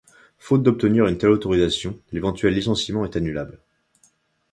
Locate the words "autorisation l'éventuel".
1.29-2.55